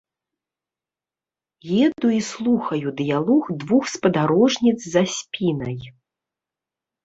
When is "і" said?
2.15-2.21